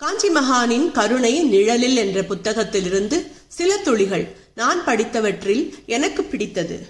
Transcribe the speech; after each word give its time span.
காஞ்சி 0.00 0.28
மகானின் 0.28 0.92
கருணை 0.92 1.42
நிழலில் 1.42 1.96
என்ற 1.96 2.20
புத்தகத்திலிருந்து 2.20 3.32
சில 3.48 3.76
துளிகள் 3.76 4.36
நான் 4.54 4.84
படித்தவற்றில் 4.84 5.74
எனக்கு 5.86 6.22
பிடித்தது. 6.22 6.86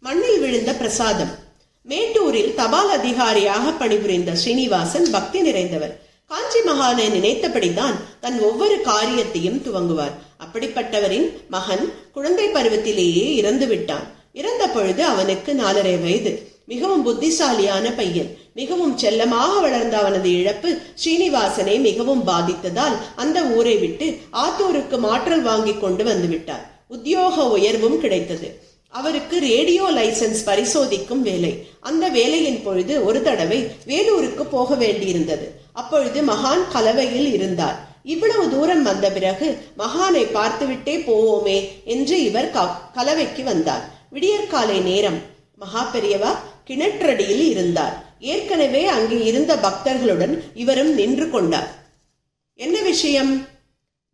மண்ணில் 0.00 0.40
விழுந்த 0.40 0.74
பிரசாதம். 0.74 1.34
மேட்டூரில் 1.82 2.54
தபால் 2.54 2.90
அதிகாரியாக 2.90 3.70
பணிபுரிந்த 3.70 4.34
ஸ்ரீனிவாசன் 4.34 5.10
பக்தி 5.10 5.42
நிறைந்தவர். 5.42 5.94
காஞ்சி 6.26 6.58
மகானை 6.58 7.06
நினைத்தபடிதான் 7.16 7.94
தன் 8.20 8.40
ஒவ்வொரு 8.40 8.80
காரியத்தையும் 8.80 9.62
துவங்குவார். 9.64 10.16
அப்படிப்பட்டவரின் 10.44 11.48
மகன் 11.48 11.92
குழந்தை 12.12 12.48
பருவத்திலேயே 12.48 13.34
இறந்து 13.34 13.66
விட்டான் 13.66 14.06
இறந்த 14.32 14.68
பொழுது 14.68 15.04
அவனுக்கு 15.04 15.52
நாலரை 15.52 16.02
வயது. 16.02 16.52
மிகவும் 16.66 17.02
புத்திசாலியான 17.02 17.92
பையன். 17.92 18.36
மிகவும் 18.60 18.94
செல்லமாக 19.02 19.52
வளர்ந்த 19.64 19.94
அவனது 20.02 20.30
இழப்பு 20.40 20.70
ஸ்ரீனிவாசனை 21.02 21.76
மிகவும் 21.88 22.22
பாதித்ததால் 22.28 22.96
அந்த 23.22 23.38
ஊரை 23.56 23.76
விட்டு 23.84 24.06
ஆத்தூருக்கு 24.44 24.98
மாற்றல் 25.06 25.44
வாங்கி 25.48 25.74
கொண்டு 25.84 26.04
வந்து 26.10 26.28
விட்டார் 26.34 26.64
உத்தியோக 26.96 27.36
உயர்வும் 27.56 27.98
கிடைத்தது. 28.02 28.48
அவருக்கு 28.94 29.36
ரேடியோ 29.46 29.84
லைசன்ஸ் 29.96 30.40
பரிசோதிக்கும் 30.46 31.22
வேலை. 31.28 31.50
அந்த 31.88 32.04
வேலையின் 32.16 32.60
பொழுது 32.66 32.94
ஒரு 33.08 33.20
தடவை 33.26 33.58
வேலூருக்கு 33.90 34.44
போக 34.54 34.76
வேண்டியிருந்தது. 34.84 35.46
அப்பொழுது 35.80 36.20
மகான் 36.30 36.64
கலவையில் 36.74 37.28
இருந்தார். 37.36 37.76
இவ்வளவு 38.14 38.44
தூரம் 38.54 38.84
வந்த 38.88 39.06
பிறகு 39.16 39.48
மகானை 39.82 40.24
பார்த்துவிட்டே 40.36 40.94
போவோமே 41.08 41.58
என்று 41.94 42.16
இவர் 42.28 42.54
கலவைக்கு 42.96 43.44
வந்தார். 43.50 43.84
விடியற்காலை 44.14 44.78
நேரம். 44.90 45.18
மகா 45.62 45.82
பெரியவா 45.92 46.32
கிணற்றடியில் 46.68 47.44
இருந்தார். 47.48 48.16
ஏற்கனவே 48.18 48.84
அங்கே 48.86 49.24
இருந்த 49.24 49.56
பக்தர்களுடன் 49.56 50.44
இவரும் 50.54 50.94
நின்று 50.94 51.30
கொண்டார். 51.30 51.70
என்ன 52.54 52.80
விஷயம்? 52.80 53.46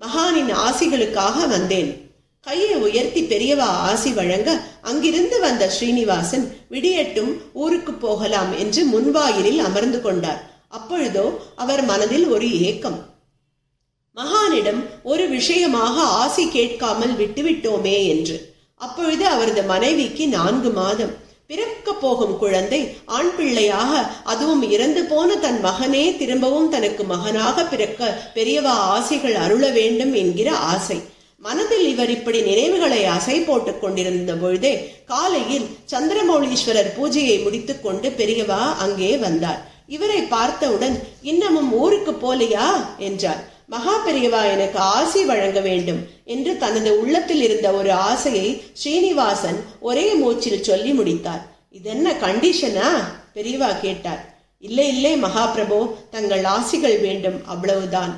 மகானின் 0.00 0.52
ஆசிகளுக்காக 0.52 1.48
வந்தேன். 1.48 2.10
கையை 2.40 2.74
உயர்த்தி 2.74 3.22
பெரியவா 3.22 3.68
ஆசி 3.88 4.10
வழங்க 4.10 4.62
அங்கிருந்து 4.80 5.40
வந்த 5.40 5.68
ஸ்ரீனிவாசன் 5.68 6.56
விடியட்டும் 6.70 7.32
ஊருக்கு 7.52 7.92
போகலாம் 7.92 8.58
என்று 8.58 8.84
முன்வாயிலில் 8.86 9.58
அமர்ந்து 9.58 10.00
கொண்டார். 10.00 10.40
அப்பொழுதோ 10.70 11.26
அவர் 11.56 11.84
மனதில் 11.84 12.26
ஒரு 12.28 12.60
ஏக்கம். 12.60 12.98
மகானிடம் 14.16 14.80
ஒரு 15.02 15.28
விஷயமாக 15.28 16.00
ஆசி 16.02 16.48
கேட்காமல் 16.48 17.12
விட்டுவிட்டோமே 17.12 18.06
என்று. 18.06 18.36
அப்பொழுது 18.76 19.26
அவரது 19.26 19.62
மனைவிக்கு 19.62 20.28
நான்கு 20.28 20.70
மாதம். 20.70 21.21
பிறக்க 21.52 21.92
போகும் 21.92 22.38
குழந்தை 22.38 22.96
ஆண் 23.04 23.36
பிள்ளையாக 23.36 24.10
அதுவும் 24.24 24.70
இறந்து 24.70 25.04
போன 25.04 25.36
தன் 25.36 25.64
மகனே 25.64 26.16
திரும்பவும் 26.16 26.68
தனக்கு 26.68 27.04
மகனாக 27.04 27.64
பிறக்க 27.64 28.18
பெரியவா 28.34 28.74
ஆசைகள் 28.94 29.34
அருள 29.34 29.68
வேண்டும் 29.70 30.14
என்கிற 30.14 30.56
ஆசை. 30.56 30.96
மனதில் 31.36 31.88
இவர் 31.88 32.10
இப்படி 32.10 32.40
நினைவுகளை 32.40 33.04
அசை 33.04 33.44
போட்டுக் 33.44 33.80
கொண்டிருந்த 33.80 34.34
பொழுதே 34.34 34.94
காலையில் 35.06 35.66
சந்திரமௌலீஸ்வரர் 35.92 36.90
பூஜையை 36.98 37.42
முடித்துக்கொண்டு 37.42 38.08
பெரியவா 38.08 38.60
அங்கே 38.84 39.16
வந்தார். 39.16 39.71
இவரை 39.94 40.20
பார்த்தவுடன் 40.22 40.96
இன்னமும் 41.22 41.72
ஊருக்கு 41.72 42.12
போலையா? 42.12 42.98
என்றார் 42.98 43.50
மகா 43.66 44.06
பெரியவா 44.06 44.50
எனக்கு 44.50 44.78
ஆசி 44.78 45.24
வழங்க 45.24 45.60
வேண்டும் 45.60 46.06
என்று 46.24 46.56
தனது 46.56 47.00
உள்ளத்தில் 47.00 47.42
இருந்த 47.42 47.70
ஒரு 47.70 47.92
ஆசையை 47.92 48.62
ஸ்ரீனிவாசன் 48.72 49.64
ஒரே 49.80 50.14
மூச்சில் 50.14 50.62
சொல்லி 50.62 50.92
முடித்தார். 50.92 51.44
இதென்ன 51.70 52.12
கண்டிஷனா? 52.12 52.88
பெரியவா 53.34 53.80
கேட்டார். 53.80 54.22
இல்லை 54.58 54.88
இல்லை 54.88 55.22
மகாபிரபு 55.22 55.94
தங்கள் 56.10 56.44
ஆசிகள் 56.44 57.00
வேண்டும் 57.00 57.46
அவ்வளவுதான். 57.46 58.12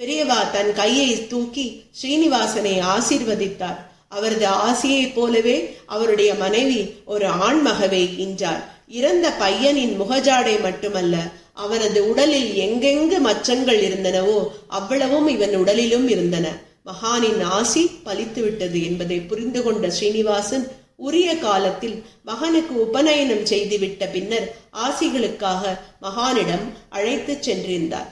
பெரியவா 0.00 0.50
தன் 0.52 0.72
கையை 0.74 1.26
தூக்கி 1.26 1.82
ஸ்ரீனிவாசனை 2.02 2.74
ஆசீர்வதித்தார். 2.94 3.80
அவரது 4.08 4.46
ஆசையைப் 4.46 5.14
போலவே 5.14 5.56
அவருடைய 5.86 6.34
மனைவி 6.34 6.80
ஒரு 7.04 7.26
ஆண்மகவை 7.26 8.18
என்றார். 8.18 8.74
இறந்த 8.88 9.30
பையனின் 9.38 9.94
முகஜாடை 10.00 10.60
மட்டுமல்ல 10.60 11.16
அவனது 11.54 12.08
உடலில் 12.08 12.50
எங்கெங்கு 12.56 13.18
மச்சங்கள் 13.24 13.80
இருந்தனவோ 13.86 14.38
அவ்வளவும் 14.68 15.28
இவன் 15.28 15.54
உடலிலும் 15.56 16.08
இருந்தன. 16.08 16.46
மகானின் 16.84 17.42
ஆசி 17.42 17.90
பலித்து 18.04 18.40
விட்டது 18.40 18.84
என்பதை 18.84 19.20
புரிந்து 19.20 19.62
கொண்ட 19.62 19.90
ஸ்ரீனிவாசன் 19.90 20.66
உரிய 20.96 21.38
காலத்தில் 21.38 22.04
மகனுக்கு 22.24 22.74
உபநயனம் 22.80 23.44
செய்துவிட்ட 23.44 24.10
பின்னர் 24.12 24.46
ஆசிகளுக்காக 24.72 25.62
மகானிடம் 26.02 26.64
அழைத்துச் 26.88 27.50
சென்றிருந்தார். 27.50 28.08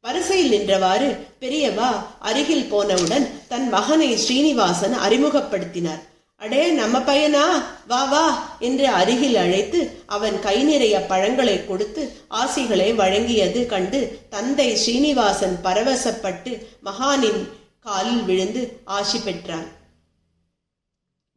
வரிசையில் 0.00 0.52
நின்றவாறு 0.52 1.08
பெரியவா 1.40 1.90
அருகில் 2.18 2.68
போனவுடன் 2.70 3.28
தன் 3.48 3.68
மகனை 3.68 4.16
ஸ்ரீனிவாசன் 4.16 4.94
அறிமுகப்படுத்தினார். 5.06 6.02
அடே 6.40 6.70
நம்ம 6.72 6.98
பையனா? 6.98 7.62
வா 7.86 8.04
வா 8.04 8.56
என்று 8.58 8.88
அருகில் 8.88 9.36
அழைத்து 9.36 9.90
அவன் 10.06 10.40
கை 10.40 10.62
நிறைய 10.62 11.00
பழங்களை 11.00 11.66
கொடுத்து 11.66 12.12
ஆசிகளை 12.30 12.94
வழங்கியது 12.94 13.66
கண்டு 13.66 14.20
தந்தை 14.28 14.76
ஸ்ரீனிவாசன் 14.76 15.58
பரவசப்பட்டு 15.62 16.66
மகானின் 16.84 17.40
காலில் 17.80 18.22
விழுந்து 18.22 18.80
ஆசி 18.84 19.18
பெற்றான். 19.18 19.66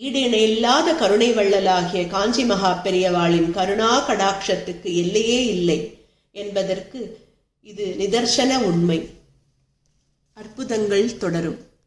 ஈடிணை 0.00 0.42
இல்லாத 0.48 0.94
கருணை 0.94 1.32
வள்ளலாகிய 1.32 2.06
காஞ்சி 2.06 2.44
மகா 2.44 2.80
பெரியவாளின் 2.84 3.50
கருணா 3.50 4.08
கடாட்சத்துக்கு 4.08 4.90
எல்லையே 5.04 5.46
இல்லை 5.46 6.06
என்பதற்கு 6.30 7.18
இது 7.62 7.94
நிதர்சன 7.98 8.58
உண்மை. 8.58 9.10
அற்புதங்கள் 10.34 11.16
தொடரும். 11.16 11.66